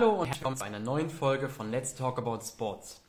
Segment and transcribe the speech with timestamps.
[0.00, 3.02] Hallo und herzlich willkommen zu einer neuen Folge von Let's Talk About Sports.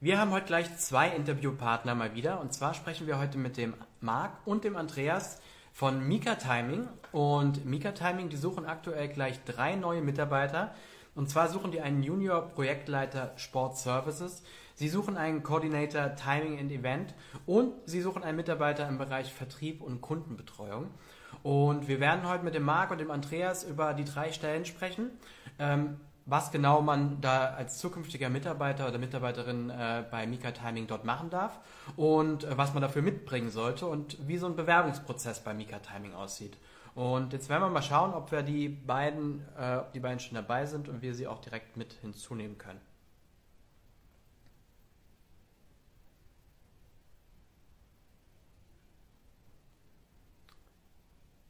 [0.00, 3.74] Wir haben heute gleich zwei Interviewpartner mal wieder und zwar sprechen wir heute mit dem
[4.00, 5.42] Marc und dem Andreas
[5.74, 10.74] von Mika Timing und Mika Timing, die suchen aktuell gleich drei neue Mitarbeiter
[11.14, 14.42] und zwar suchen die einen Junior Projektleiter Sport Services,
[14.76, 17.12] sie suchen einen Coordinator Timing and Event
[17.44, 20.86] und sie suchen einen Mitarbeiter im Bereich Vertrieb und Kundenbetreuung.
[21.42, 25.10] Und wir werden heute mit dem Marc und dem Andreas über die drei Stellen sprechen.
[25.58, 26.00] Ähm,
[26.30, 31.28] was genau man da als zukünftiger Mitarbeiter oder Mitarbeiterin äh, bei Mika Timing dort machen
[31.28, 31.58] darf
[31.96, 36.14] und äh, was man dafür mitbringen sollte und wie so ein Bewerbungsprozess bei Mika Timing
[36.14, 36.56] aussieht.
[36.94, 40.36] Und jetzt werden wir mal schauen, ob wir die beiden, äh, ob die beiden schon
[40.36, 42.80] dabei sind und wir sie auch direkt mit hinzunehmen können.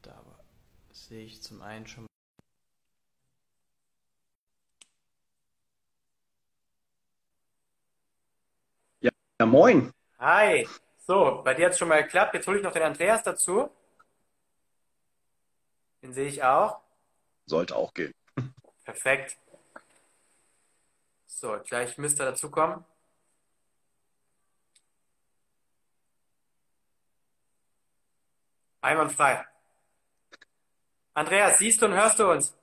[0.01, 0.13] Da
[0.91, 2.10] sehe ich zum einen schon
[9.51, 9.93] moin.
[10.19, 10.67] Hi.
[10.97, 12.33] So, bei dir hat es schon mal geklappt.
[12.33, 13.69] Jetzt hole ich noch den Andreas dazu.
[16.01, 16.79] Den sehe ich auch.
[17.45, 18.13] Sollte auch gehen.
[18.85, 19.37] Perfekt.
[21.25, 22.85] So, gleich müsste er dazukommen.
[28.81, 29.45] Einwandfrei.
[31.13, 32.57] Andreas, siehst du und hörst du uns?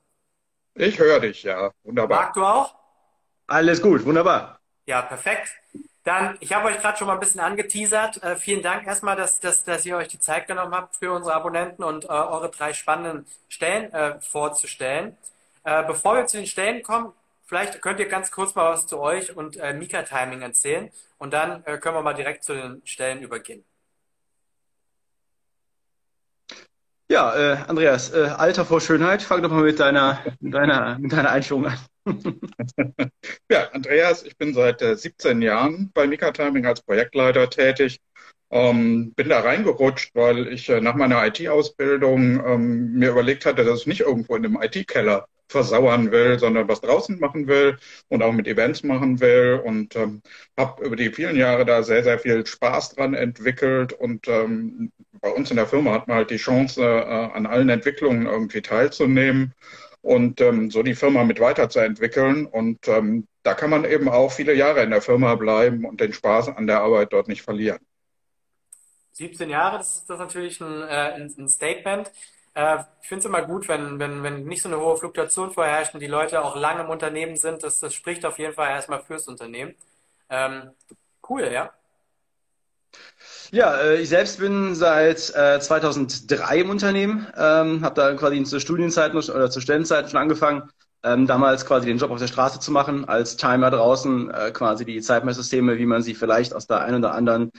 [0.74, 1.70] Ich höre dich, ja.
[1.82, 2.22] Wunderbar.
[2.22, 2.74] Marc, du auch?
[3.46, 4.58] Alles gut, wunderbar.
[4.86, 5.50] Ja, perfekt.
[6.08, 8.22] Dann, ich habe euch gerade schon mal ein bisschen angeteasert.
[8.22, 11.34] Äh, vielen Dank erstmal, dass, dass, dass ihr euch die Zeit genommen habt, für unsere
[11.34, 15.18] Abonnenten und äh, eure drei spannenden Stellen äh, vorzustellen.
[15.64, 17.12] Äh, bevor wir zu den Stellen kommen,
[17.44, 21.34] vielleicht könnt ihr ganz kurz mal was zu euch und äh, Mika Timing erzählen und
[21.34, 23.62] dann äh, können wir mal direkt zu den Stellen übergehen.
[27.10, 27.30] Ja,
[27.68, 31.78] Andreas, Alter vor Schönheit, fang doch mal mit deiner, mit deiner, mit deiner Einführung an.
[33.50, 38.00] ja, Andreas, ich bin seit 17 äh, Jahren bei Mika Timing als Projektleiter tätig.
[38.50, 43.80] Ähm, bin da reingerutscht, weil ich äh, nach meiner IT-Ausbildung ähm, mir überlegt hatte, dass
[43.80, 48.32] ich nicht irgendwo in einem IT-Keller versauern will, sondern was draußen machen will und auch
[48.32, 49.60] mit Events machen will.
[49.64, 50.22] Und ähm,
[50.58, 53.92] habe über die vielen Jahre da sehr, sehr viel Spaß dran entwickelt.
[53.92, 57.68] Und ähm, bei uns in der Firma hat man halt die Chance, äh, an allen
[57.68, 59.54] Entwicklungen irgendwie teilzunehmen
[60.02, 62.46] und ähm, so die Firma mit weiterzuentwickeln.
[62.46, 66.12] Und ähm, da kann man eben auch viele Jahre in der Firma bleiben und den
[66.12, 67.78] Spaß an der Arbeit dort nicht verlieren.
[69.12, 72.12] 17 Jahre, das ist das natürlich ein, äh, ein Statement.
[72.54, 75.94] Äh, ich finde es immer gut, wenn, wenn, wenn nicht so eine hohe Fluktuation vorherrscht
[75.94, 77.62] und die Leute auch lange im Unternehmen sind.
[77.62, 79.74] Das, das spricht auf jeden Fall erstmal fürs Unternehmen.
[80.30, 80.70] Ähm,
[81.28, 81.72] cool, ja.
[83.50, 88.60] Ja, äh, ich selbst bin seit äh, 2003 im Unternehmen, ähm, habe da quasi zur
[88.60, 90.68] Studienzeit oder zur Stellenzeit schon angefangen,
[91.02, 94.84] ähm, damals quasi den Job auf der Straße zu machen, als Timer draußen, äh, quasi
[94.84, 97.50] die Zeitmesssysteme, wie man sie vielleicht aus der einen oder anderen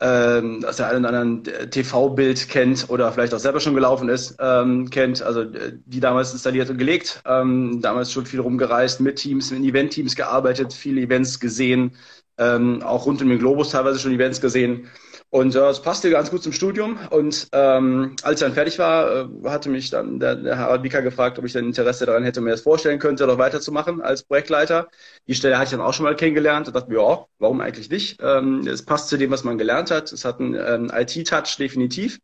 [0.00, 4.10] ähm, aus der einen oder anderen äh, TV-Bild kennt oder vielleicht auch selber schon gelaufen
[4.10, 9.00] ist, ähm, kennt, also äh, die damals installiert und gelegt, ähm, damals schon viel rumgereist,
[9.00, 11.92] mit Teams, mit Event-Teams gearbeitet, viele Events gesehen,
[12.38, 14.88] ähm, auch rund um den Globus teilweise schon Events gesehen.
[15.30, 16.98] Und äh, es passte ganz gut zum Studium.
[17.10, 21.00] Und ähm, als ich dann fertig war, äh, hatte mich dann der, der Harald Bika
[21.00, 24.88] gefragt, ob ich dann Interesse daran hätte, mir das vorstellen könnte, noch weiterzumachen als Projektleiter.
[25.26, 27.90] Die Stelle hatte ich dann auch schon mal kennengelernt und dachte mir, ja, warum eigentlich
[27.90, 28.18] nicht?
[28.22, 30.12] Ähm, es passt zu dem, was man gelernt hat.
[30.12, 32.18] Es hat einen ähm, IT-Touch definitiv,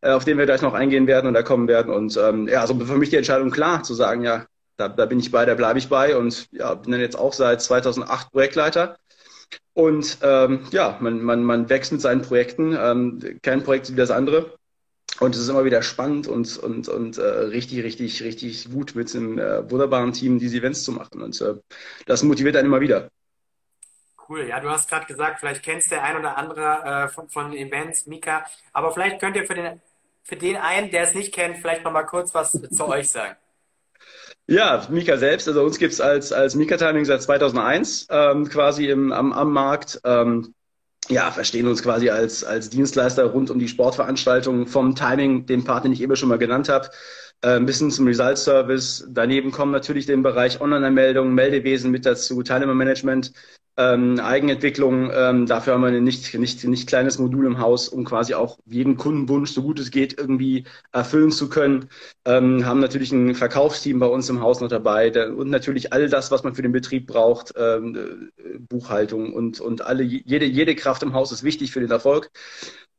[0.00, 1.92] äh, auf den wir gleich noch eingehen werden und da kommen werden.
[1.92, 4.46] Und ähm, ja, also für mich die Entscheidung klar, zu sagen, ja,
[4.76, 7.32] da, da bin ich bei, da bleibe ich bei und ja, bin dann jetzt auch
[7.32, 8.96] seit 2008 Projektleiter
[9.74, 12.74] und ähm, ja, man, man, man wächst mit seinen Projekten.
[12.78, 14.56] Ähm, kein Projekt wie das andere.
[15.20, 19.14] Und es ist immer wieder spannend und, und, und äh, richtig, richtig, richtig gut mit
[19.14, 21.22] einem äh, wunderbaren Team diese Events zu machen.
[21.22, 21.54] Und äh,
[22.06, 23.10] das motiviert einen immer wieder.
[24.28, 27.52] Cool, ja, du hast gerade gesagt, vielleicht kennst der ein oder andere äh, von, von
[27.52, 29.80] Events, Mika, aber vielleicht könnt ihr für den,
[30.22, 33.36] für den einen, der es nicht kennt, vielleicht noch mal kurz was zu euch sagen.
[34.48, 35.48] Ja, Mika selbst.
[35.48, 40.00] Also uns gibt's als, als Mika Timing seit 2001 ähm, quasi im, am, am Markt.
[40.04, 40.54] Ähm,
[41.08, 45.84] ja, verstehen uns quasi als, als Dienstleister rund um die Sportveranstaltungen vom Timing, den Part,
[45.84, 46.90] den ich eben schon mal genannt habe,
[47.42, 49.06] äh, ein bisschen zum Result Service.
[49.08, 53.32] Daneben kommen natürlich den Bereich Online-Anmeldungen, Meldewesen mit dazu, Teilnehmermanagement,
[53.78, 55.10] ähm, Eigenentwicklung.
[55.12, 58.58] Ähm, dafür haben wir ein nicht, nicht, nicht kleines Modul im Haus, um quasi auch
[58.64, 61.90] jeden Kundenwunsch, so gut es geht, irgendwie erfüllen zu können.
[62.24, 66.08] Ähm, haben natürlich ein Verkaufsteam bei uns im Haus noch dabei der, und natürlich all
[66.08, 70.74] das, was man für den Betrieb braucht, ähm, äh, Buchhaltung und, und alle, jede, jede
[70.74, 72.30] Kraft im Haus ist wichtig für den Erfolg.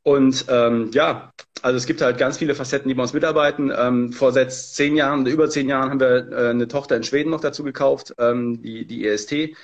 [0.02, 3.72] Und ähm, ja, also es gibt halt ganz viele Facetten, die bei uns mitarbeiten.
[3.76, 7.30] Ähm, vor seit zehn Jahren, über zehn Jahren haben wir äh, eine Tochter in Schweden
[7.30, 9.54] noch dazu gekauft, ähm, die, die EST,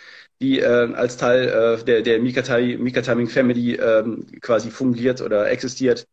[0.41, 1.49] die äh, als Teil
[1.81, 6.07] äh, der, der Mika, Timing Family ähm, quasi fungiert oder existiert.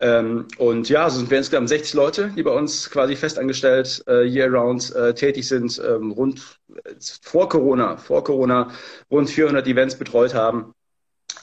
[0.00, 4.24] Ähm, und ja, so sind wir insgesamt 60 Leute, die bei uns quasi festangestellt äh,
[4.26, 8.70] year-round äh, tätig sind, ähm, rund äh, vor Corona, vor Corona
[9.10, 10.73] rund 400 Events betreut haben,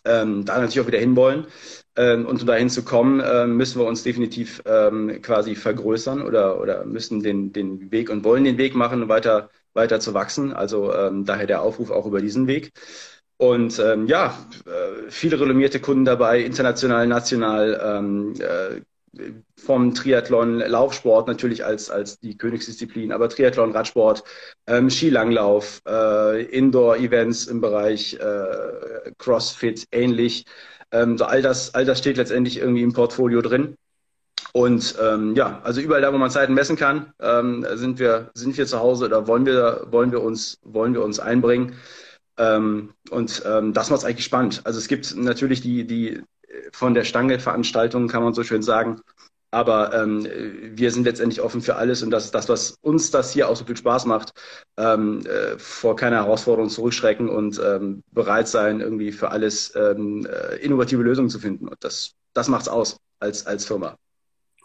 [0.06, 1.48] ähm, da natürlich auch wieder hinwollen.
[1.98, 6.60] Ähm, und um dahin zu kommen, äh, müssen wir uns definitiv ähm, quasi vergrößern oder,
[6.62, 10.54] oder müssen den, den Weg und wollen den Weg machen, weiter, weiter zu wachsen.
[10.54, 12.72] Also ähm, daher der Aufruf auch über diesen Weg.
[13.38, 18.82] Und ähm, ja, äh, viele renommierte Kunden dabei, international, national, ähm, äh,
[19.58, 24.24] vom Triathlon, Laufsport natürlich als, als die Königsdisziplin, aber Triathlon, Radsport,
[24.68, 30.46] ähm, Skilanglauf, äh, Indoor-Events im Bereich äh, CrossFit ähnlich.
[30.92, 33.76] Ähm, so all das, all das steht letztendlich irgendwie im Portfolio drin.
[34.54, 38.58] Und ähm, ja, also überall da, wo man Zeiten messen kann, ähm, sind wir sind
[38.58, 41.76] wir zu Hause oder wollen wir wollen wir uns wollen wir uns einbringen.
[42.38, 44.62] Ähm, und ähm, das macht es eigentlich spannend.
[44.66, 46.22] Also es gibt natürlich die, die
[46.72, 49.02] von der Stange Veranstaltungen, kann man so schön sagen.
[49.54, 50.26] Aber ähm,
[50.78, 53.56] wir sind letztendlich offen für alles und das ist das, was uns das hier auch
[53.58, 54.32] so viel Spaß macht,
[54.78, 60.56] ähm, äh, vor keiner Herausforderung zurückschrecken und ähm, bereit sein, irgendwie für alles ähm, äh,
[60.58, 61.68] innovative Lösungen zu finden.
[61.68, 63.98] Und das, das macht's aus als, als Firma.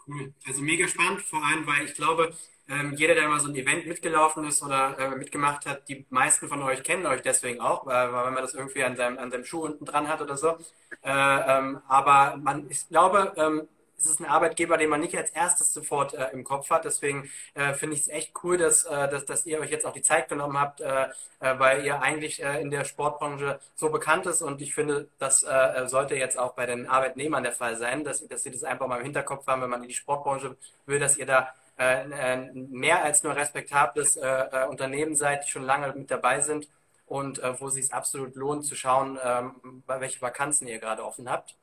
[0.07, 0.33] Cool.
[0.47, 2.33] Also mega spannend, vor allem, weil ich glaube,
[2.69, 6.47] ähm, jeder, der mal so ein Event mitgelaufen ist oder äh, mitgemacht hat, die meisten
[6.47, 9.45] von euch kennen euch deswegen auch, weil, weil man das irgendwie an seinem, an seinem
[9.45, 10.57] Schuh unten dran hat oder so.
[11.03, 13.67] Äh, ähm, aber man, ich glaube, ähm,
[13.97, 16.85] es ist ein Arbeitgeber, den man nicht als erstes sofort äh, im Kopf hat.
[16.85, 19.93] Deswegen äh, finde ich es echt cool, dass, äh, dass, dass ihr euch jetzt auch
[19.93, 21.07] die Zeit genommen habt, äh,
[21.39, 24.41] äh, weil ihr eigentlich äh, in der Sportbranche so bekannt ist.
[24.41, 25.45] Und ich finde, das
[25.85, 28.97] sollte jetzt auch bei den Arbeitnehmern der Fall sein, dass, dass sie das einfach mal
[28.97, 30.55] im Hinterkopf haben, wenn man in die Sportbranche
[30.85, 35.63] will, dass ihr da äh, mehr als nur respektables äh, äh, Unternehmen seid, die schon
[35.63, 36.67] lange mit dabei sind
[37.05, 41.55] und wo es sich absolut lohnt zu schauen, ähm, welche Vakanzen ihr gerade offen habt.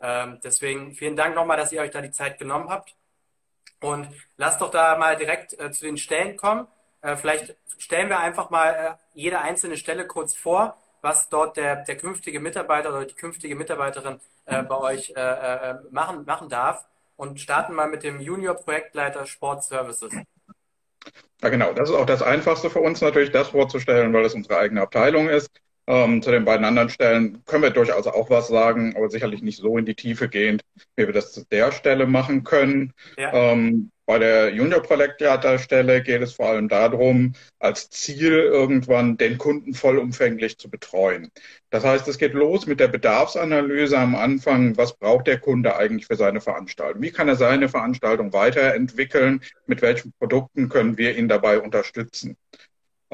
[0.00, 2.94] Ähm, deswegen vielen Dank nochmal, dass ihr euch da die Zeit genommen habt.
[3.80, 6.68] Und lasst doch da mal direkt zu den Stellen kommen.
[7.16, 12.38] vielleicht stellen wir einfach mal jede einzelne Stelle kurz vor, was dort der, der künftige
[12.38, 15.12] Mitarbeiter oder die künftige Mitarbeiterin bei euch
[15.90, 20.12] machen, machen darf und starten mal mit dem Junior-Projektleiter Sport Services.
[21.42, 21.72] Ja, genau.
[21.72, 25.28] Das ist auch das Einfachste für uns natürlich, das vorzustellen, weil es unsere eigene Abteilung
[25.28, 25.50] ist.
[25.86, 29.58] Ähm, zu den beiden anderen Stellen können wir durchaus auch was sagen, aber sicherlich nicht
[29.58, 30.62] so in die Tiefe gehend,
[30.96, 32.94] wie wir das zu der Stelle machen können.
[33.18, 33.32] Ja.
[33.34, 40.58] Ähm, bei der Junior-Projektleiterstelle geht es vor allem darum, als Ziel irgendwann den Kunden vollumfänglich
[40.58, 41.30] zu betreuen.
[41.70, 44.76] Das heißt, es geht los mit der Bedarfsanalyse am Anfang.
[44.76, 47.00] Was braucht der Kunde eigentlich für seine Veranstaltung?
[47.00, 49.40] Wie kann er seine Veranstaltung weiterentwickeln?
[49.66, 52.36] Mit welchen Produkten können wir ihn dabei unterstützen?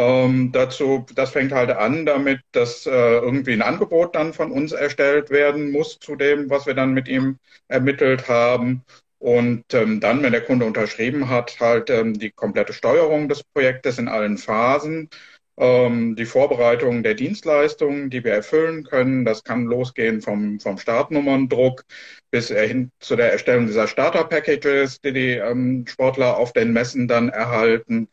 [0.00, 4.72] Ähm, dazu, das fängt halt an damit, dass äh, irgendwie ein Angebot dann von uns
[4.72, 7.38] erstellt werden muss zu dem, was wir dann mit ihm
[7.68, 8.82] ermittelt haben.
[9.18, 13.98] Und ähm, dann, wenn der Kunde unterschrieben hat, halt ähm, die komplette Steuerung des Projektes
[13.98, 15.10] in allen Phasen,
[15.58, 19.26] ähm, die Vorbereitung der Dienstleistungen, die wir erfüllen können.
[19.26, 21.84] Das kann losgehen vom, vom Startnummerndruck
[22.30, 27.28] bis hin zu der Erstellung dieser Starter-Packages, die die ähm, Sportler auf den Messen dann
[27.28, 28.08] erhalten.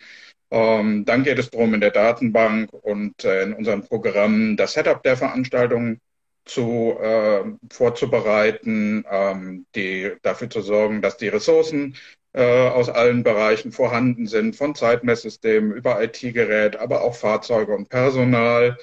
[0.49, 5.03] Ähm, dann geht es darum, in der Datenbank und äh, in unseren Programmen das Setup
[5.03, 5.99] der Veranstaltung
[6.45, 11.95] zu, äh, vorzubereiten, ähm, die, dafür zu sorgen, dass die Ressourcen
[12.33, 18.77] äh, aus allen Bereichen vorhanden sind, von Zeitmesssystemen über IT-Gerät, aber auch Fahrzeuge und Personal.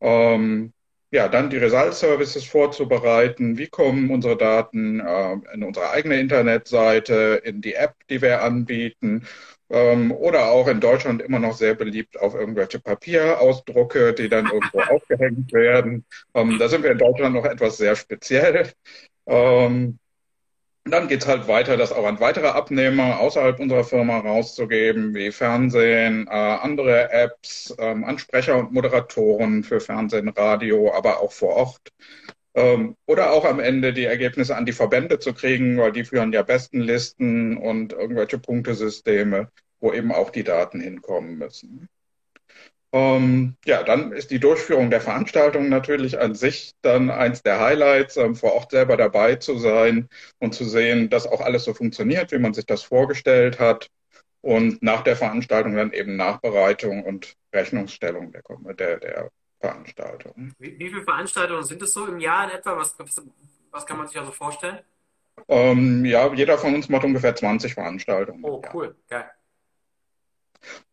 [0.00, 0.72] Ähm,
[1.10, 3.58] ja, dann die Result-Services vorzubereiten.
[3.58, 9.26] Wie kommen unsere Daten äh, in unsere eigene Internetseite, in die App, die wir anbieten
[9.72, 14.80] ähm, oder auch in Deutschland immer noch sehr beliebt auf irgendwelche Papierausdrucke, die dann irgendwo
[14.94, 16.04] aufgehängt werden.
[16.34, 18.70] Ähm, da sind wir in Deutschland noch etwas sehr speziell.
[19.26, 19.98] Ähm,
[20.84, 26.26] dann geht's halt weiter, das auch an weitere Abnehmer außerhalb unserer Firma rauszugeben, wie Fernsehen,
[26.26, 31.92] äh, andere Apps, ähm, Ansprecher und Moderatoren für Fernsehen, Radio, aber auch vor Ort.
[32.54, 36.32] Ähm, oder auch am Ende die Ergebnisse an die Verbände zu kriegen, weil die führen
[36.32, 39.48] ja Bestenlisten und irgendwelche Punktesysteme,
[39.80, 41.88] wo eben auch die Daten hinkommen müssen.
[42.94, 48.18] Ähm, ja, dann ist die Durchführung der Veranstaltung natürlich an sich dann eins der Highlights,
[48.18, 52.32] ähm, vor Ort selber dabei zu sein und zu sehen, dass auch alles so funktioniert,
[52.32, 53.88] wie man sich das vorgestellt hat.
[54.42, 59.30] Und nach der Veranstaltung dann eben Nachbereitung und Rechnungsstellung der, der, der
[59.62, 60.54] Veranstaltungen.
[60.58, 62.76] Wie, wie, viele Veranstaltungen sind es so im Jahr in etwa?
[62.76, 62.96] Was,
[63.70, 64.80] was, kann man sich also vorstellen?
[65.48, 68.44] Ähm, ja, jeder von uns macht ungefähr 20 Veranstaltungen.
[68.44, 69.30] Oh, cool, geil.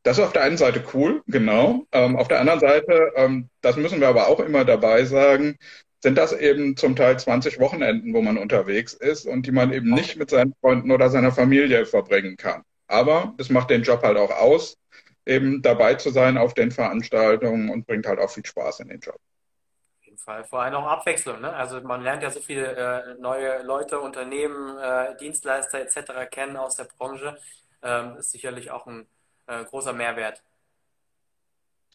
[0.03, 1.85] Das ist auf der einen Seite cool, genau.
[1.91, 5.57] Ähm, auf der anderen Seite, ähm, das müssen wir aber auch immer dabei sagen,
[6.01, 9.91] sind das eben zum Teil 20 Wochenenden, wo man unterwegs ist und die man eben
[9.91, 12.63] nicht mit seinen Freunden oder seiner Familie verbringen kann.
[12.87, 14.77] Aber es macht den Job halt auch aus,
[15.29, 18.99] eben dabei zu sein auf den Veranstaltungen und bringt halt auch viel Spaß in den
[18.99, 19.15] Job.
[19.99, 20.43] Auf jeden Fall.
[20.43, 21.39] Vor allem auch Abwechslung.
[21.39, 21.53] Ne?
[21.53, 26.27] Also man lernt ja so viele äh, neue Leute, Unternehmen, äh, Dienstleister etc.
[26.31, 27.37] kennen aus der Branche.
[27.81, 29.07] Ähm, ist sicherlich auch ein
[29.47, 30.43] äh, großer Mehrwert.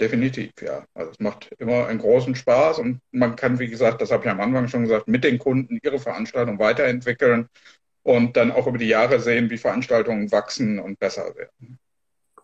[0.00, 0.84] Definitiv, ja.
[0.94, 4.30] Also es macht immer einen großen Spaß und man kann, wie gesagt, das habe ich
[4.30, 7.48] am Anfang schon gesagt, mit den Kunden ihre Veranstaltung weiterentwickeln
[8.02, 11.78] und dann auch über die Jahre sehen, wie Veranstaltungen wachsen und besser werden.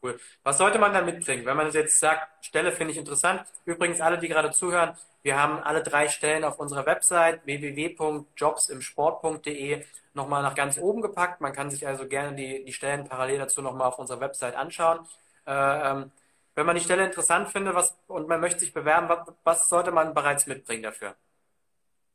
[0.03, 0.19] Cool.
[0.43, 3.45] Was sollte man dann mitbringen, wenn man jetzt sagt, Stelle finde ich interessant?
[3.67, 10.43] Übrigens, alle, die gerade zuhören, wir haben alle drei Stellen auf unserer Website www.jobsimsport.de nochmal
[10.43, 11.43] nach ganz oben gepackt.
[11.43, 15.07] Man kann sich also gerne die, die Stellen parallel dazu nochmal auf unserer Website anschauen.
[15.47, 16.11] Äh, ähm,
[16.55, 19.93] wenn man die Stelle interessant findet was, und man möchte sich bewerben, was, was sollte
[19.93, 21.15] man bereits mitbringen dafür?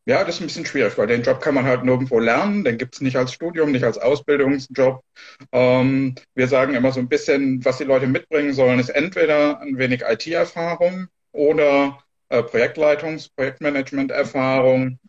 [0.07, 2.63] Ja, das ist ein bisschen schwierig, weil den Job kann man halt nirgendwo lernen.
[2.63, 5.03] Den gibt es nicht als Studium, nicht als Ausbildungsjob.
[5.51, 9.77] Ähm, wir sagen immer so ein bisschen, was die Leute mitbringen sollen, ist entweder ein
[9.79, 14.99] wenig IT-Erfahrung oder äh, Projektleitungs-, Projektmanagement-Erfahrung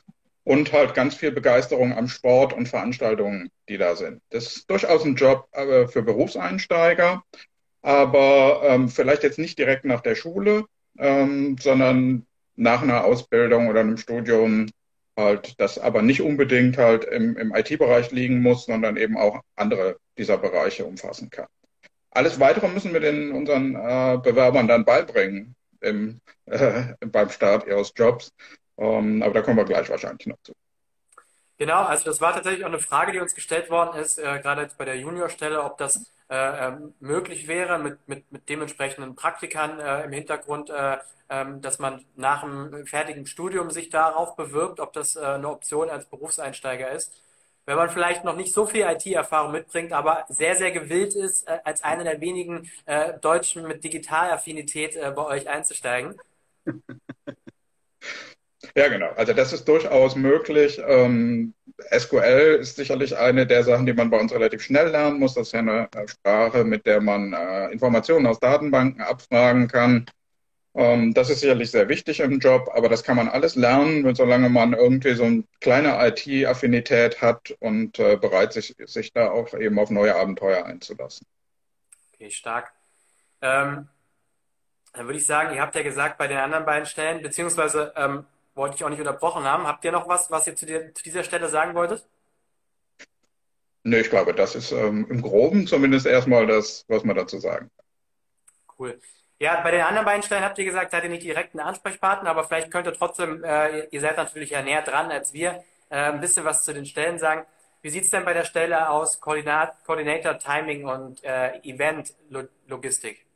[0.44, 4.22] und halt ganz viel Begeisterung am Sport und Veranstaltungen, die da sind.
[4.30, 7.22] Das ist durchaus ein Job äh, für Berufseinsteiger
[7.86, 10.64] aber ähm, vielleicht jetzt nicht direkt nach der Schule,
[10.98, 12.26] ähm, sondern
[12.56, 14.66] nach einer Ausbildung oder einem Studium
[15.16, 19.98] halt, das aber nicht unbedingt halt im, im IT-Bereich liegen muss, sondern eben auch andere
[20.18, 21.46] dieser Bereiche umfassen kann.
[22.10, 27.92] Alles Weitere müssen wir den unseren äh, Bewerbern dann beibringen im, äh, beim Start ihres
[27.96, 28.32] Jobs.
[28.78, 30.52] Ähm, aber da kommen wir gleich wahrscheinlich noch zu.
[31.58, 34.60] Genau, also das war tatsächlich auch eine Frage, die uns gestellt worden ist, äh, gerade
[34.62, 39.80] jetzt bei der Juniorstelle, ob das äh, ähm, möglich wäre mit, mit, mit dementsprechenden Praktikern
[39.80, 40.98] äh, im Hintergrund, äh,
[41.30, 45.88] ähm, dass man nach einem fertigen Studium sich darauf bewirbt, ob das äh, eine Option
[45.88, 47.22] als Berufseinsteiger ist.
[47.64, 51.58] Wenn man vielleicht noch nicht so viel IT-Erfahrung mitbringt, aber sehr, sehr gewillt ist, äh,
[51.64, 52.70] als einer der wenigen
[53.22, 56.14] Deutschen mit Digitalaffinität bei euch einzusteigen.
[58.76, 59.08] Ja, genau.
[59.16, 60.78] Also das ist durchaus möglich.
[60.86, 61.54] Ähm,
[61.98, 65.32] SQL ist sicherlich eine der Sachen, die man bei uns relativ schnell lernen muss.
[65.32, 70.04] Das ist ja eine Sprache, mit der man äh, Informationen aus Datenbanken abfragen kann.
[70.74, 74.50] Ähm, das ist sicherlich sehr wichtig im Job, aber das kann man alles lernen, solange
[74.50, 79.78] man irgendwie so eine kleine IT-Affinität hat und äh, bereit sich, sich da auch eben
[79.78, 81.26] auf neue Abenteuer einzulassen.
[82.12, 82.74] Okay, stark.
[83.40, 83.88] Ähm,
[84.92, 88.26] dann würde ich sagen, ihr habt ja gesagt, bei den anderen beiden Stellen, beziehungsweise ähm,
[88.56, 89.66] wollte ich auch nicht unterbrochen haben.
[89.66, 92.04] Habt ihr noch was, was ihr zu, dir, zu dieser Stelle sagen wolltet?
[93.84, 97.70] Nee, ich glaube, das ist ähm, im Groben zumindest erstmal das, was man dazu sagen
[97.76, 97.86] kann.
[98.78, 99.00] Cool.
[99.38, 102.30] Ja, bei den anderen beiden Stellen habt ihr gesagt, seid ihr nicht direkt ein Ansprechpartner,
[102.30, 105.96] aber vielleicht könnt ihr trotzdem, äh, ihr seid natürlich ja näher dran als wir, äh,
[105.96, 107.46] ein bisschen was zu den Stellen sagen.
[107.82, 112.14] Wie sieht es denn bei der Stelle aus, Koordinat, Coordinator, Timing und äh, Event
[112.66, 113.26] Logistik?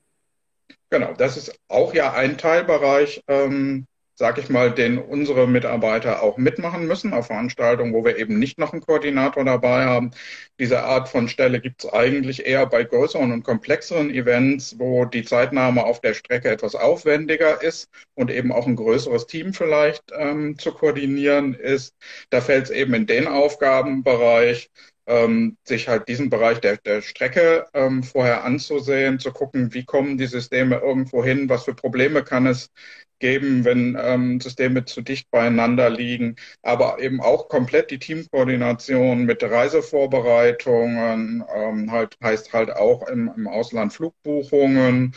[0.89, 3.87] Genau, das ist auch ja ein Teilbereich ähm,
[4.21, 8.59] sag ich mal, den unsere Mitarbeiter auch mitmachen müssen auf Veranstaltungen, wo wir eben nicht
[8.59, 10.11] noch einen Koordinator dabei haben.
[10.59, 15.25] Diese Art von Stelle gibt es eigentlich eher bei größeren und komplexeren Events, wo die
[15.25, 20.59] Zeitnahme auf der Strecke etwas aufwendiger ist und eben auch ein größeres Team vielleicht ähm,
[20.59, 21.97] zu koordinieren ist.
[22.29, 24.71] Da fällt es eben in den Aufgabenbereich,
[25.11, 30.19] ähm, sich halt diesen Bereich der, der Strecke ähm, vorher anzusehen, zu gucken, wie kommen
[30.19, 32.71] die Systeme irgendwo hin, was für Probleme kann es
[33.19, 39.43] geben, wenn ähm, Systeme zu dicht beieinander liegen, aber eben auch komplett die Teamkoordination mit
[39.43, 45.15] Reisevorbereitungen, ähm, halt heißt halt auch im, im Ausland Flugbuchungen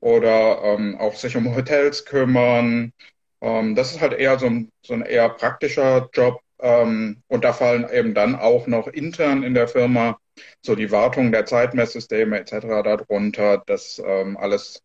[0.00, 2.92] oder ähm, auch sich um Hotels kümmern.
[3.40, 6.40] Ähm, das ist halt eher so ein, so ein eher praktischer Job.
[6.62, 10.18] Ähm, und da fallen eben dann auch noch intern in der Firma
[10.62, 12.82] so die Wartung der Zeitmesssysteme etc.
[12.84, 14.80] darunter, dass ähm, alles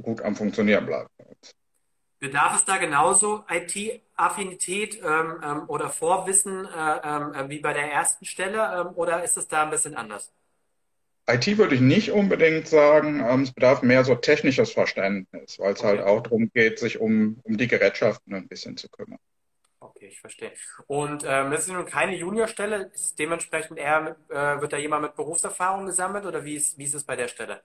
[0.00, 1.10] gut am Funktionieren bleibt.
[2.20, 7.92] Bedarf es da genauso IT-Affinität ähm, ähm, oder Vorwissen äh, ähm, äh, wie bei der
[7.92, 10.32] ersten Stelle ähm, oder ist es da ein bisschen anders?
[11.28, 13.20] IT würde ich nicht unbedingt sagen.
[13.42, 16.08] Es bedarf mehr so technisches Verständnis, weil es halt okay.
[16.08, 19.18] halt auch darum geht, sich um, um die Gerätschaften ein bisschen zu kümmern.
[20.06, 20.52] Okay, ich verstehe.
[20.86, 22.90] Und ähm, das ist nun keine Juniorstelle.
[22.94, 26.84] Ist es dementsprechend eher, äh, wird da jemand mit Berufserfahrung gesammelt oder wie ist, wie
[26.84, 27.62] ist es bei der Stelle?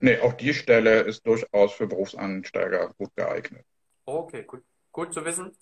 [0.00, 3.64] Nee, auch die Stelle ist durchaus für Berufsansteiger gut geeignet.
[4.04, 5.52] Okay, gut, gut zu wissen.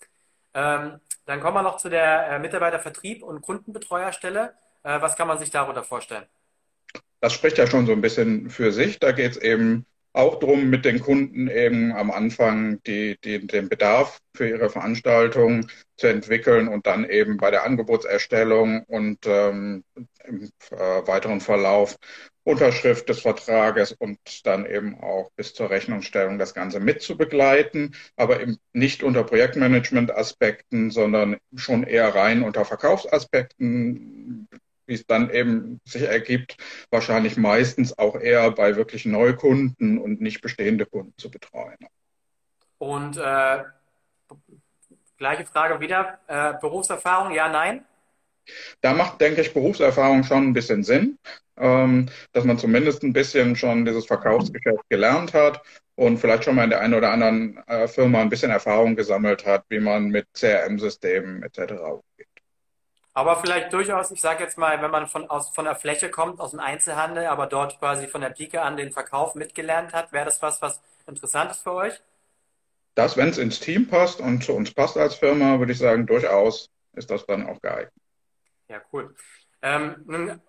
[0.53, 4.53] Ähm, Dann kommen wir noch zu der äh, Mitarbeitervertrieb und Kundenbetreuerstelle.
[4.83, 6.25] Äh, was kann man sich darunter vorstellen?
[7.21, 8.99] Das spricht ja schon so ein bisschen für sich.
[8.99, 13.69] Da geht es eben auch darum, mit den Kunden eben am Anfang die, die, den
[13.69, 19.83] Bedarf für ihre Veranstaltung zu entwickeln und dann eben bei der Angebotserstellung und ähm,
[20.25, 21.97] im äh, weiteren Verlauf
[22.43, 28.57] Unterschrift des Vertrages und dann eben auch bis zur Rechnungsstellung das Ganze mitzubegleiten, aber eben
[28.73, 34.47] nicht unter Projektmanagement-Aspekten, sondern schon eher rein unter Verkaufsaspekten,
[34.89, 36.57] wie es dann eben sich ergibt,
[36.89, 41.77] wahrscheinlich meistens auch eher bei wirklich Neukunden und nicht bestehende Kunden zu betreuen.
[42.79, 43.63] Und äh,
[45.17, 47.85] gleiche Frage wieder, äh, Berufserfahrung, ja, nein?
[48.81, 51.19] Da macht, denke ich, Berufserfahrung schon ein bisschen Sinn,
[51.57, 55.61] ähm, dass man zumindest ein bisschen schon dieses Verkaufsgeschäft gelernt hat
[55.95, 59.45] und vielleicht schon mal in der einen oder anderen äh, Firma ein bisschen Erfahrung gesammelt
[59.45, 62.01] hat, wie man mit CRM-Systemen etc.
[63.13, 66.39] Aber vielleicht durchaus, ich sage jetzt mal, wenn man von, aus, von der Fläche kommt,
[66.39, 70.25] aus dem Einzelhandel, aber dort quasi von der Pike an den Verkauf mitgelernt hat, wäre
[70.25, 72.01] das was, was interessant ist für euch?
[72.95, 76.05] Das, wenn es ins Team passt und zu uns passt als Firma, würde ich sagen,
[76.05, 77.93] durchaus ist das dann auch geeignet.
[78.67, 79.15] Ja, cool.
[79.61, 80.41] Ähm, nun,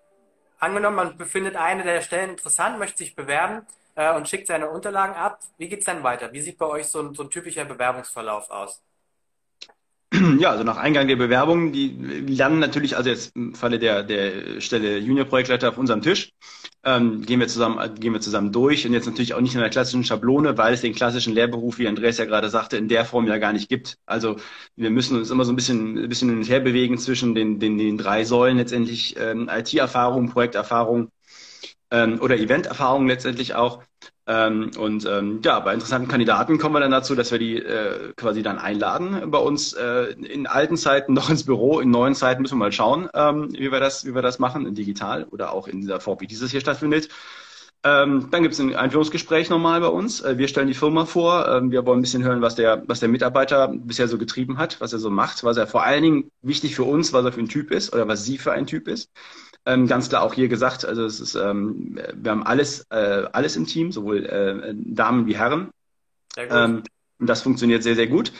[0.59, 3.65] angenommen, man befindet eine der Stellen interessant, möchte sich bewerben
[3.95, 5.39] äh, und schickt seine Unterlagen ab.
[5.57, 6.31] Wie geht es dann weiter?
[6.31, 8.81] Wie sieht bei euch so ein, so ein typischer Bewerbungsverlauf aus?
[10.39, 11.89] Ja, also nach Eingang der Bewerbung, die
[12.27, 16.31] landen natürlich, also jetzt im Falle der, der Stelle Junior-Projektleiter auf unserem Tisch,
[16.83, 19.69] ähm, gehen wir zusammen, gehen wir zusammen durch und jetzt natürlich auch nicht in der
[19.69, 23.27] klassischen Schablone, weil es den klassischen Lehrberuf, wie Andreas ja gerade sagte, in der Form
[23.27, 23.97] ja gar nicht gibt.
[24.05, 24.35] Also
[24.75, 27.59] wir müssen uns immer so ein bisschen, ein bisschen hin und her bewegen zwischen den,
[27.59, 31.09] den, den drei Säulen letztendlich ähm, IT-Erfahrung, Projekterfahrung
[31.91, 33.83] ähm, oder Event-Erfahrung letztendlich auch.
[34.27, 38.13] Ähm, und ähm, ja, bei interessanten Kandidaten kommen wir dann dazu, dass wir die äh,
[38.15, 42.41] quasi dann einladen bei uns äh, in alten Zeiten noch ins Büro, in neuen Zeiten
[42.41, 45.67] müssen wir mal schauen, ähm, wie wir das, wie wir das machen, digital oder auch
[45.67, 47.09] in dieser Form, wie dieses hier stattfindet.
[47.83, 50.21] Ähm, dann gibt es ein Einführungsgespräch nochmal bei uns.
[50.21, 51.47] Äh, wir stellen die Firma vor.
[51.47, 54.79] Ähm, wir wollen ein bisschen hören, was der, was der Mitarbeiter bisher so getrieben hat,
[54.79, 57.39] was er so macht, was er vor allen Dingen wichtig für uns, was er für
[57.39, 59.09] ein Typ ist oder was sie für ein Typ ist.
[59.65, 63.55] Ähm, ganz klar auch hier gesagt, also es ist, ähm, wir haben alles, äh, alles
[63.55, 65.69] im Team, sowohl äh, Damen wie Herren.
[66.37, 66.83] Ähm,
[67.19, 68.31] und das funktioniert sehr, sehr gut.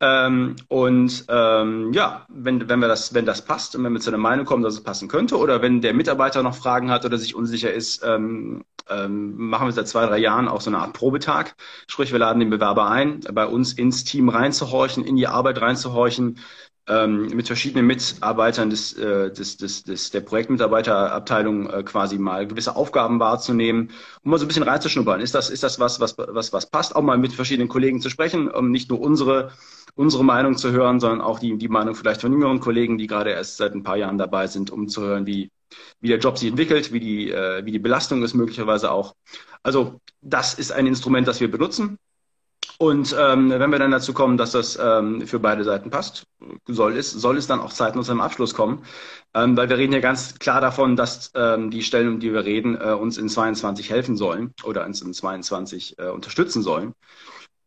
[0.00, 4.10] Ähm, und ähm, ja, wenn, wenn wir das, wenn das passt und wenn wir zu
[4.10, 7.16] einer Meinung kommen, dass es passen könnte, oder wenn der Mitarbeiter noch Fragen hat oder
[7.16, 10.92] sich unsicher ist, ähm, ähm, machen wir seit zwei, drei Jahren auch so eine Art
[10.92, 11.54] Probetag.
[11.86, 16.38] Sprich, wir laden den Bewerber ein, bei uns ins Team reinzuhorchen, in die Arbeit reinzuhorchen,
[16.86, 22.76] ähm, mit verschiedenen Mitarbeitern des, äh, des, des, des, der Projektmitarbeiterabteilung äh, quasi mal gewisse
[22.76, 23.90] Aufgaben wahrzunehmen,
[24.22, 25.20] um mal so ein bisschen reinzuschnuppern.
[25.20, 26.94] Ist das, ist das was, was, was, was passt?
[26.94, 29.52] Auch mal mit verschiedenen Kollegen zu sprechen, um nicht nur unsere,
[29.94, 33.30] unsere Meinung zu hören, sondern auch die, die Meinung vielleicht von jüngeren Kollegen, die gerade
[33.30, 35.50] erst seit ein paar Jahren dabei sind, um zu hören, wie,
[36.00, 39.14] wie der Job sich entwickelt, wie die, äh, wie die Belastung ist möglicherweise auch.
[39.62, 41.98] Also das ist ein Instrument, das wir benutzen.
[42.78, 46.26] Und ähm, wenn wir dann dazu kommen, dass das ähm, für beide Seiten passt,
[46.66, 48.84] soll es, soll es dann auch zeitnah zu einem Abschluss kommen.
[49.32, 52.44] Ähm, weil wir reden ja ganz klar davon, dass ähm, die Stellen, um die wir
[52.44, 56.94] reden, äh, uns in 22 helfen sollen oder uns in 22 äh, unterstützen sollen.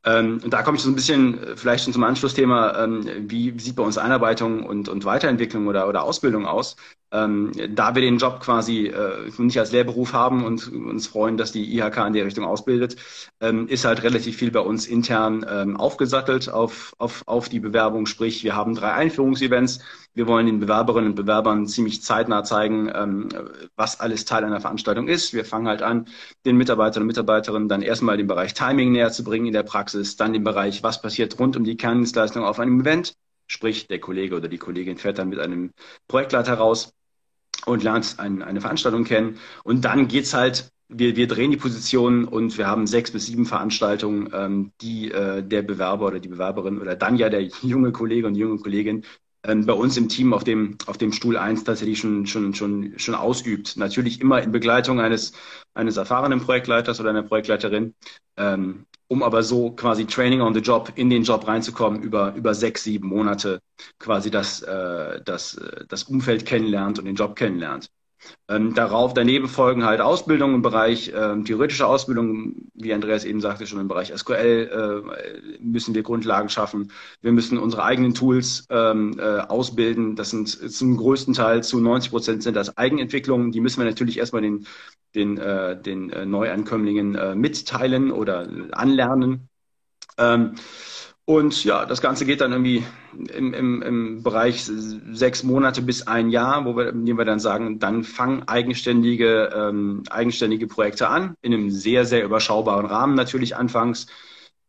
[0.05, 3.57] Ähm, und da komme ich so ein bisschen äh, vielleicht schon zum Anschlussthema, ähm, wie
[3.59, 6.77] sieht bei uns Einarbeitung und, und Weiterentwicklung oder, oder Ausbildung aus?
[7.11, 11.53] Ähm, da wir den Job quasi äh, nicht als Lehrberuf haben und uns freuen, dass
[11.53, 12.97] die IHK in der Richtung ausbildet,
[13.39, 18.07] ähm, ist halt relativ viel bei uns intern ähm, aufgesattelt auf, auf, auf die Bewerbung.
[18.07, 19.79] Sprich, wir haben drei Einführungsevents.
[20.13, 23.29] Wir wollen den Bewerberinnen und Bewerbern ziemlich zeitnah zeigen, ähm,
[23.77, 25.33] was alles Teil einer Veranstaltung ist.
[25.33, 26.07] Wir fangen halt an,
[26.45, 30.17] den Mitarbeitern und Mitarbeiterinnen dann erstmal den Bereich Timing näher zu bringen in der Praxis,
[30.17, 33.13] dann den Bereich, was passiert rund um die Kerndienstleistung auf einem Event.
[33.49, 35.71] Sprich, der Kollege oder die Kollegin fährt dann mit einem
[36.09, 36.93] Projektleiter raus
[37.67, 39.37] und lernt ein, eine Veranstaltung kennen.
[39.63, 43.45] Und dann geht's halt, wir, wir drehen die Positionen und wir haben sechs bis sieben
[43.45, 48.27] Veranstaltungen, ähm, die äh, der Bewerber oder die Bewerberin oder dann ja der junge Kollege
[48.27, 49.03] und junge Kollegin
[49.41, 53.15] bei uns im Team auf dem, auf dem Stuhl 1 tatsächlich schon, schon, schon, schon
[53.15, 53.77] ausübt.
[53.77, 55.33] Natürlich immer in Begleitung eines,
[55.73, 57.95] eines erfahrenen Projektleiters oder einer Projektleiterin,
[58.35, 62.53] ähm, um aber so quasi Training on the Job, in den Job reinzukommen, über, über
[62.53, 63.61] sechs, sieben Monate
[63.99, 67.89] quasi das, äh, das, äh, das Umfeld kennenlernt und den Job kennenlernt.
[68.49, 73.67] Ähm, darauf daneben folgen halt Ausbildungen im Bereich ähm, theoretische Ausbildung, wie Andreas eben sagte,
[73.67, 76.91] schon im Bereich SQL äh, müssen wir Grundlagen schaffen.
[77.21, 80.15] Wir müssen unsere eigenen Tools ähm, äh, ausbilden.
[80.15, 83.51] Das sind zum größten Teil zu 90 Prozent sind das Eigenentwicklungen.
[83.51, 84.65] Die müssen wir natürlich erstmal den,
[85.15, 89.49] den, äh, den äh, Neuankömmlingen äh, mitteilen oder anlernen.
[90.17, 90.55] Ähm,
[91.29, 92.85] Und ja, das Ganze geht dann irgendwie
[93.35, 97.79] im, im, im Bereich sechs Monate bis ein Jahr, wo wir, indem wir dann sagen,
[97.79, 104.07] dann fangen eigenständige, ähm, eigenständige Projekte an, in einem sehr, sehr überschaubaren Rahmen natürlich anfangs.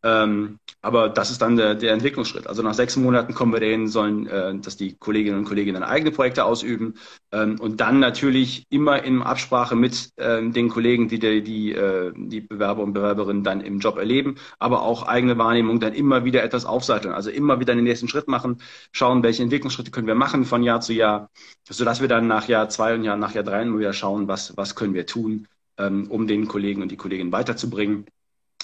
[0.01, 2.47] Ähm, aber das ist dann der, der Entwicklungsschritt.
[2.47, 5.83] Also nach sechs Monaten kommen wir dahin, sollen, äh, dass die Kolleginnen und Kollegen dann
[5.83, 6.95] eigene Projekte ausüben
[7.33, 12.13] ähm, und dann natürlich immer in Absprache mit ähm, den Kollegen, die die, die, äh,
[12.15, 16.43] die Bewerber und Bewerberinnen dann im Job erleben, aber auch eigene Wahrnehmung dann immer wieder
[16.43, 17.13] etwas aufsatteln.
[17.13, 18.61] Also immer wieder den nächsten Schritt machen,
[18.93, 21.29] schauen, welche Entwicklungsschritte können wir machen von Jahr zu Jahr,
[21.69, 24.55] sodass wir dann nach Jahr zwei und Jahr, nach Jahr drei immer wieder schauen, was,
[24.55, 28.05] was können wir tun, ähm, um den Kollegen und die Kolleginnen weiterzubringen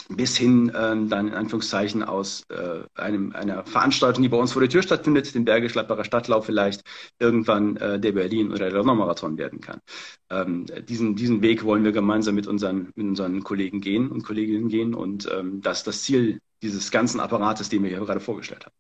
[0.09, 4.61] bis hin ähm, dann in Anführungszeichen aus äh, einem, einer Veranstaltung, die bei uns vor
[4.61, 6.83] der Tür stattfindet, dem Bergisch Gladbacher Stadtlauf vielleicht
[7.19, 9.81] irgendwann äh, der Berlin oder der London-Marathon werden kann.
[10.29, 14.69] Ähm, diesen, diesen Weg wollen wir gemeinsam mit unseren, mit unseren Kollegen gehen und Kolleginnen
[14.69, 18.65] gehen und ähm, das ist das Ziel dieses ganzen Apparates, den wir hier gerade vorgestellt
[18.65, 18.75] haben.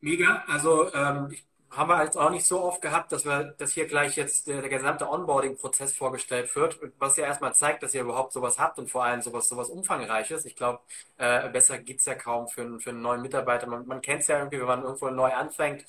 [0.00, 0.44] Mega.
[0.46, 3.86] Also ähm, ich haben wir jetzt auch nicht so oft gehabt, dass wir, dass hier
[3.86, 8.32] gleich jetzt der, der gesamte Onboarding-Prozess vorgestellt wird, was ja erstmal zeigt, dass ihr überhaupt
[8.32, 10.44] sowas habt und vor allem sowas, sowas Umfangreiches.
[10.46, 10.80] Ich glaube,
[11.18, 13.66] äh, besser geht's ja kaum für, für einen neuen Mitarbeiter.
[13.66, 15.84] Man, man kennt es ja irgendwie, wenn man irgendwo neu anfängt.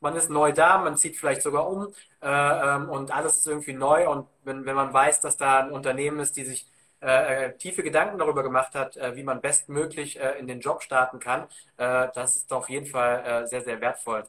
[0.00, 3.74] Man ist neu da, man zieht vielleicht sogar um äh, ähm, und alles ist irgendwie
[3.74, 4.08] neu.
[4.08, 6.66] Und wenn, wenn man weiß, dass da ein Unternehmen ist, die sich
[7.02, 10.82] äh, äh tiefe Gedanken darüber gemacht hat, äh, wie man bestmöglich äh, in den Job
[10.82, 11.44] starten kann,
[11.76, 14.24] äh, das ist auf jeden Fall äh, sehr, sehr wertvoll.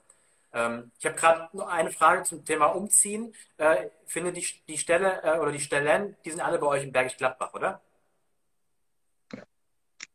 [0.54, 3.34] Ähm, ich habe gerade noch eine Frage zum Thema Umziehen.
[3.58, 6.92] Äh, finde, die, die Stelle äh, oder die Stellen, die sind alle bei euch in
[6.92, 7.82] Bergisch Gladbach, oder?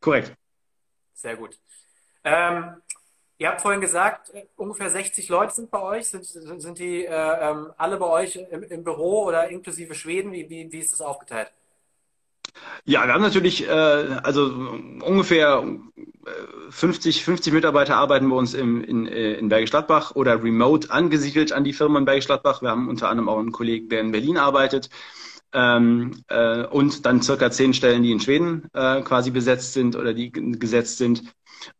[0.00, 0.36] Korrekt.
[1.14, 1.58] Sehr gut.
[2.22, 2.82] Ähm,
[3.38, 6.08] ihr habt vorhin gesagt, ungefähr 60 Leute sind bei euch.
[6.08, 10.32] Sind, sind, sind die äh, ähm, alle bei euch im, im, Büro oder inklusive Schweden?
[10.32, 11.50] Wie, wie, wie ist das aufgeteilt?
[12.84, 14.44] Ja, wir haben natürlich, äh, also
[15.02, 15.64] ungefähr
[16.70, 21.52] 50, 50 Mitarbeiter arbeiten bei uns im, in, äh, in Bergisch Gladbach oder remote angesiedelt
[21.52, 22.62] an die Firma in Bergisch Gladbach.
[22.62, 24.90] Wir haben unter anderem auch einen Kollegen, der in Berlin arbeitet.
[25.52, 30.12] Ähm, äh, und dann circa zehn Stellen, die in Schweden äh, quasi besetzt sind oder
[30.12, 31.22] die gesetzt sind.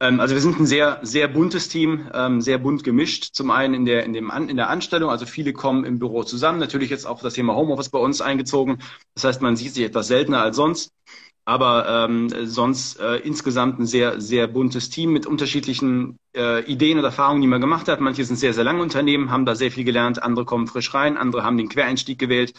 [0.01, 3.35] Ähm, also wir sind ein sehr, sehr buntes Team, ähm, sehr bunt gemischt.
[3.35, 6.25] Zum einen in der, in, dem An in der Anstellung, also viele kommen im Büro
[6.25, 6.59] zusammen.
[6.59, 8.79] Natürlich jetzt auch das Thema Homeoffice bei uns eingezogen.
[9.15, 10.93] Das heißt, man sieht sich etwas seltener als sonst.
[11.49, 17.05] Aber ähm, sonst äh, insgesamt ein sehr, sehr buntes Team mit unterschiedlichen äh, Ideen und
[17.05, 18.01] Erfahrungen, die man gemacht hat.
[18.01, 21.17] Manche sind sehr, sehr lange Unternehmen, haben da sehr viel gelernt, andere kommen frisch rein,
[21.17, 22.53] andere haben den Quereinstieg gewählt,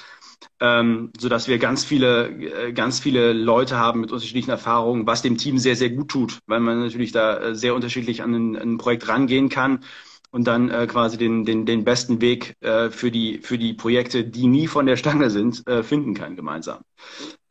[0.60, 5.38] ähm, sodass wir ganz viele, äh, ganz viele Leute haben mit unterschiedlichen Erfahrungen, was dem
[5.38, 8.78] Team sehr, sehr gut tut, weil man natürlich da äh, sehr unterschiedlich an ein, ein
[8.78, 9.84] Projekt rangehen kann
[10.32, 14.24] und dann äh, quasi den, den, den besten Weg äh, für, die, für die Projekte,
[14.24, 16.82] die nie von der Stange sind, äh, finden kann gemeinsam.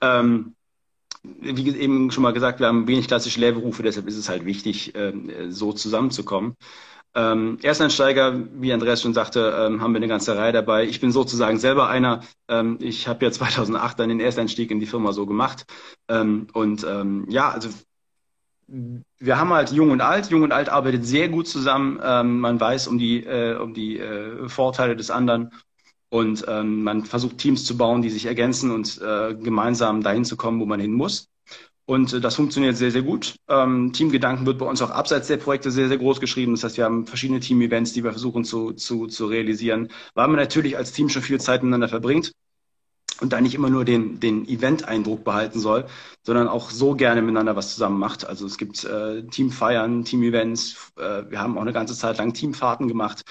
[0.00, 0.54] Ähm,
[1.22, 4.92] wie eben schon mal gesagt, wir haben wenig klassische Lehrberufe, deshalb ist es halt wichtig,
[4.94, 6.54] ähm, so zusammenzukommen.
[7.16, 10.84] Ähm, Ersteinsteiger, wie Andreas schon sagte, ähm, haben wir eine ganze Reihe dabei.
[10.84, 12.20] Ich bin sozusagen selber einer.
[12.46, 15.64] Ähm, ich habe ja 2008 dann den Ersteinstieg in die Firma so gemacht.
[16.08, 17.70] Ähm, und ähm, ja, also
[18.68, 20.28] wir haben halt Jung und Alt.
[20.28, 21.98] Jung und Alt arbeitet sehr gut zusammen.
[22.02, 25.52] Ähm, man weiß um die, äh, um die äh, Vorteile des anderen
[26.08, 30.60] und man versucht Teams zu bauen, die sich ergänzen und äh, gemeinsam dahin zu kommen,
[30.60, 31.28] wo man hin muss.
[31.86, 33.36] Und äh, das funktioniert sehr, sehr gut.
[33.48, 36.52] Ähm, Teamgedanken wird bei uns auch abseits der Projekte sehr, sehr groß geschrieben.
[36.54, 40.36] Das heißt, wir haben verschiedene Team-Events, die wir versuchen zu, zu, zu realisieren, weil man
[40.36, 42.32] natürlich als Team schon viel Zeit miteinander verbringt
[43.20, 45.86] und da nicht immer nur den, den Event-Eindruck behalten soll,
[46.22, 48.26] sondern auch so gerne miteinander was zusammen macht.
[48.26, 52.88] Also es gibt äh, Teamfeiern, Team-Events, äh, wir haben auch eine ganze Zeit lang Teamfahrten
[52.88, 53.24] gemacht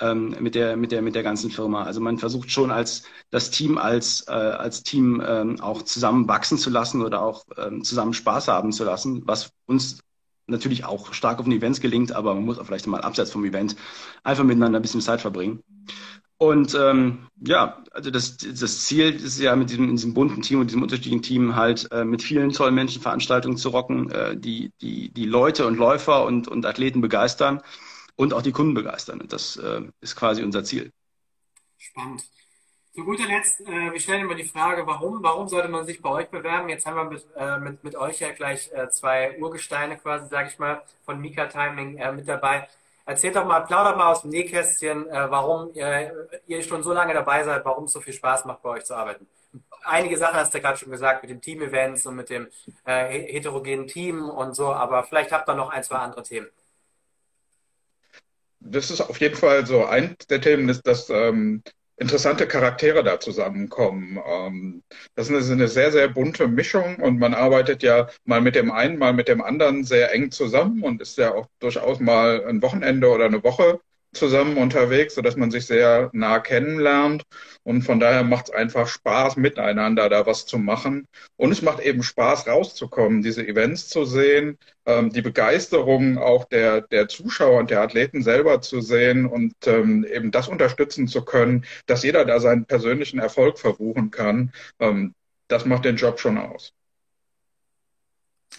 [0.00, 1.84] ähm, mit, der, mit, der, mit der ganzen Firma.
[1.84, 6.58] Also man versucht schon als das Team als, äh, als Team ähm, auch zusammen wachsen
[6.58, 10.00] zu lassen oder auch ähm, zusammen Spaß haben zu lassen, was uns
[10.46, 13.44] natürlich auch stark auf den Events gelingt, aber man muss auch vielleicht mal abseits vom
[13.44, 13.76] Event
[14.24, 15.62] einfach miteinander ein bisschen Zeit verbringen.
[16.42, 20.68] Und ähm, ja, also das, das Ziel ist ja mit diesem, diesem bunten Team und
[20.68, 25.10] diesem unterschiedlichen Team halt äh, mit vielen tollen Menschen Veranstaltungen zu rocken, äh, die, die,
[25.12, 27.60] die Leute und Läufer und, und Athleten begeistern
[28.16, 29.20] und auch die Kunden begeistern.
[29.20, 30.90] Und das äh, ist quasi unser Ziel.
[31.76, 32.24] Spannend.
[32.94, 36.08] Zu guter Letzt, äh, wir stellen immer die Frage, warum, warum sollte man sich bei
[36.08, 36.70] euch bewerben?
[36.70, 40.48] Jetzt haben wir mit, äh, mit, mit euch ja gleich äh, zwei Urgesteine quasi, sage
[40.48, 42.66] ich mal, von Mika Timing mit dabei.
[43.10, 46.12] Erzählt doch mal, plaudert mal aus dem Nähkästchen, äh, warum äh,
[46.46, 48.94] ihr schon so lange dabei seid, warum es so viel Spaß macht, bei euch zu
[48.94, 49.26] arbeiten.
[49.82, 52.46] Einige Sachen hast du gerade schon gesagt, mit dem Team-Events und mit dem
[52.84, 56.46] äh, heterogenen Team und so, aber vielleicht habt ihr noch ein, zwei andere Themen.
[58.60, 61.64] Das ist auf jeden Fall so ein der Themen, ist, dass ähm,
[62.00, 64.18] interessante Charaktere da zusammenkommen.
[64.26, 64.82] Ähm,
[65.14, 68.98] das ist eine sehr, sehr bunte Mischung und man arbeitet ja mal mit dem einen,
[68.98, 73.08] mal mit dem anderen sehr eng zusammen und ist ja auch durchaus mal ein Wochenende
[73.10, 73.80] oder eine Woche
[74.12, 77.22] zusammen unterwegs, sodass man sich sehr nah kennenlernt.
[77.62, 81.06] Und von daher macht es einfach Spaß, miteinander da was zu machen.
[81.36, 86.82] Und es macht eben Spaß, rauszukommen, diese Events zu sehen, ähm, die Begeisterung auch der,
[86.82, 91.64] der Zuschauer und der Athleten selber zu sehen und ähm, eben das unterstützen zu können,
[91.86, 94.52] dass jeder da seinen persönlichen Erfolg verbuchen kann.
[94.80, 95.14] Ähm,
[95.48, 96.72] das macht den Job schon aus.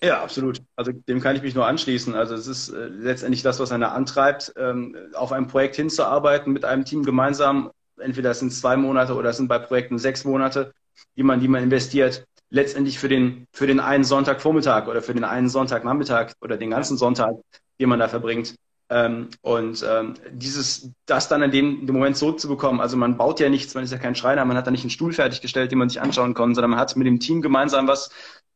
[0.03, 0.61] Ja, absolut.
[0.75, 2.15] Also dem kann ich mich nur anschließen.
[2.15, 6.65] Also es ist äh, letztendlich das, was einer antreibt, ähm, auf ein Projekt hinzuarbeiten mit
[6.65, 7.71] einem Team gemeinsam.
[7.99, 10.73] Entweder es sind zwei Monate oder es sind bei Projekten sechs Monate,
[11.15, 12.25] die man, die man investiert.
[12.49, 16.97] Letztendlich für den, für den einen Sonntagvormittag oder für den einen Sonntagnachmittag oder den ganzen
[16.97, 17.35] Sonntag,
[17.79, 18.55] den man da verbringt.
[18.89, 23.39] Ähm, und ähm, dieses, das dann in dem, in dem Moment zurückzubekommen, also man baut
[23.39, 25.79] ja nichts, man ist ja kein Schreiner, man hat da nicht einen Stuhl fertiggestellt, den
[25.79, 28.09] man sich anschauen kann, sondern man hat mit dem Team gemeinsam was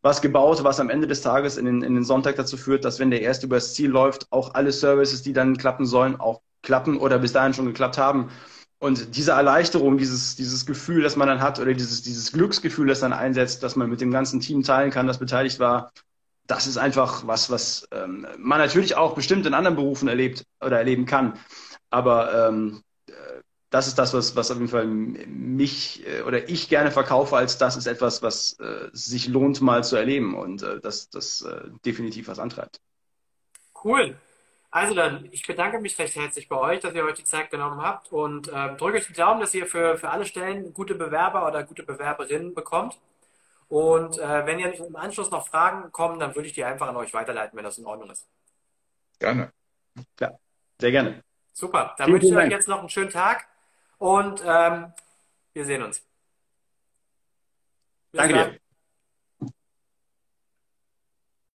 [0.06, 3.00] was gebaut, was am Ende des Tages in den, in den Sonntag dazu führt, dass
[3.00, 6.98] wenn der erste übers Ziel läuft, auch alle Services, die dann klappen sollen, auch klappen
[6.98, 8.30] oder bis dahin schon geklappt haben.
[8.78, 13.00] Und diese Erleichterung, dieses, dieses Gefühl, das man dann hat, oder dieses, dieses Glücksgefühl, das
[13.00, 15.92] dann einsetzt, dass man mit dem ganzen Team teilen kann, das beteiligt war,
[16.46, 20.78] das ist einfach was, was ähm, man natürlich auch bestimmt in anderen Berufen erlebt oder
[20.78, 21.34] erleben kann.
[21.90, 22.84] Aber ähm,
[23.70, 27.58] das ist das, was, was auf jeden Fall mich äh, oder ich gerne verkaufe, als
[27.58, 31.70] das ist etwas, was äh, sich lohnt, mal zu erleben und äh, das, das äh,
[31.86, 32.80] definitiv was antreibt.
[33.84, 34.18] Cool.
[34.72, 37.82] Also dann, ich bedanke mich recht herzlich bei euch, dass ihr euch die Zeit genommen
[37.82, 41.48] habt und äh, drücke euch die Daumen, dass ihr für, für alle Stellen gute Bewerber
[41.48, 43.00] oder gute Bewerberinnen bekommt.
[43.70, 46.98] Und äh, wenn ihr im Anschluss noch Fragen kommen, dann würde ich die einfach an
[46.98, 48.28] euch weiterleiten, wenn das in Ordnung ist.
[49.18, 49.52] Gerne.
[50.20, 50.38] Ja,
[50.80, 51.24] sehr gerne.
[51.54, 51.96] Super.
[51.98, 53.48] Dann wünsche ich euch jetzt noch einen schönen Tag
[53.98, 54.94] und ähm,
[55.54, 56.06] wir sehen uns.
[58.12, 58.52] Bis Danke dann.
[58.52, 58.60] dir.